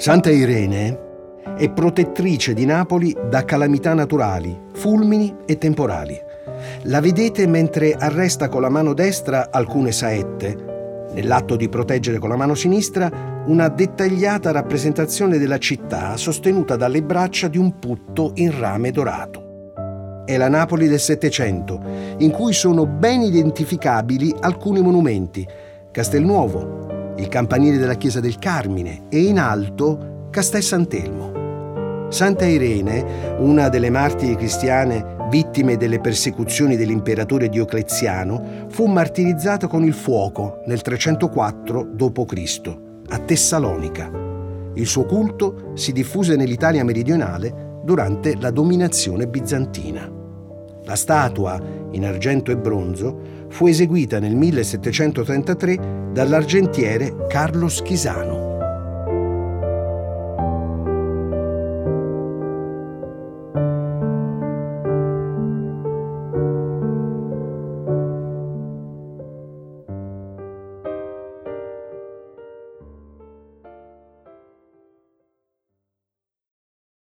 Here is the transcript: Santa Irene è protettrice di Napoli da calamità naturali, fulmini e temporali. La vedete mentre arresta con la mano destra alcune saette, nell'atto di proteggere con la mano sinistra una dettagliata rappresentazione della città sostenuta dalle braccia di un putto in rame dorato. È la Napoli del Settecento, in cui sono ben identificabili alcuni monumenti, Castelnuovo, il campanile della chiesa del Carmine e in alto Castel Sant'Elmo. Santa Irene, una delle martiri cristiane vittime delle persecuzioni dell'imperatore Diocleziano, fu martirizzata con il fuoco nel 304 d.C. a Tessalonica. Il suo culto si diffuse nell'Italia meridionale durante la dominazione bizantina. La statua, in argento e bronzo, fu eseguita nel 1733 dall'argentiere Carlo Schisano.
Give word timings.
Santa 0.00 0.30
Irene 0.30 1.06
è 1.56 1.68
protettrice 1.72 2.54
di 2.54 2.64
Napoli 2.64 3.12
da 3.28 3.44
calamità 3.44 3.94
naturali, 3.94 4.56
fulmini 4.74 5.38
e 5.44 5.58
temporali. 5.58 6.16
La 6.84 7.00
vedete 7.00 7.48
mentre 7.48 7.94
arresta 7.94 8.48
con 8.48 8.62
la 8.62 8.68
mano 8.68 8.94
destra 8.94 9.48
alcune 9.50 9.90
saette, 9.90 11.08
nell'atto 11.14 11.56
di 11.56 11.68
proteggere 11.68 12.18
con 12.18 12.28
la 12.28 12.36
mano 12.36 12.54
sinistra 12.54 13.10
una 13.46 13.66
dettagliata 13.66 14.52
rappresentazione 14.52 15.36
della 15.36 15.58
città 15.58 16.16
sostenuta 16.16 16.76
dalle 16.76 17.02
braccia 17.02 17.48
di 17.48 17.58
un 17.58 17.80
putto 17.80 18.30
in 18.34 18.56
rame 18.56 18.92
dorato. 18.92 20.22
È 20.24 20.36
la 20.36 20.48
Napoli 20.48 20.86
del 20.86 21.00
Settecento, 21.00 21.82
in 22.18 22.30
cui 22.30 22.52
sono 22.52 22.86
ben 22.86 23.22
identificabili 23.22 24.32
alcuni 24.42 24.80
monumenti, 24.80 25.44
Castelnuovo, 25.90 26.86
il 27.18 27.28
campanile 27.28 27.76
della 27.76 27.94
chiesa 27.94 28.20
del 28.20 28.38
Carmine 28.38 29.06
e 29.08 29.20
in 29.20 29.38
alto 29.38 30.28
Castel 30.30 30.62
Sant'Elmo. 30.62 32.08
Santa 32.10 32.46
Irene, 32.46 33.36
una 33.38 33.68
delle 33.68 33.90
martiri 33.90 34.34
cristiane 34.34 35.16
vittime 35.28 35.76
delle 35.76 36.00
persecuzioni 36.00 36.76
dell'imperatore 36.76 37.48
Diocleziano, 37.48 38.66
fu 38.70 38.86
martirizzata 38.86 39.66
con 39.66 39.84
il 39.84 39.92
fuoco 39.92 40.62
nel 40.66 40.80
304 40.80 41.82
d.C. 41.92 42.76
a 43.08 43.18
Tessalonica. 43.18 44.10
Il 44.74 44.86
suo 44.86 45.04
culto 45.04 45.72
si 45.74 45.92
diffuse 45.92 46.36
nell'Italia 46.36 46.84
meridionale 46.84 47.80
durante 47.84 48.36
la 48.38 48.50
dominazione 48.50 49.26
bizantina. 49.26 50.17
La 50.88 50.96
statua, 50.96 51.60
in 51.90 52.06
argento 52.06 52.50
e 52.50 52.56
bronzo, 52.56 53.46
fu 53.50 53.66
eseguita 53.66 54.18
nel 54.18 54.34
1733 54.34 56.08
dall'argentiere 56.14 57.26
Carlo 57.28 57.68
Schisano. 57.68 58.47